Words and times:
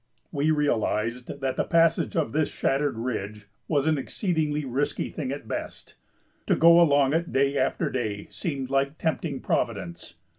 We 0.31 0.49
realized 0.49 1.27
that 1.41 1.57
the 1.57 1.63
passage 1.63 2.15
of 2.15 2.31
this 2.31 2.49
shattered 2.49 2.97
ridge 2.97 3.45
was 3.67 3.85
an 3.85 3.99
exceedingly 3.99 4.65
risky 4.65 5.11
thing 5.11 5.31
at 5.31 5.47
best. 5.47 5.93
To 6.47 6.55
go 6.55 6.81
along 6.81 7.13
it 7.13 7.31
day 7.31 7.55
after 7.55 7.87
day 7.91 8.27
seemed 8.31 8.71
like 8.71 8.97
tempting 8.97 9.41
Providence. 9.41 10.15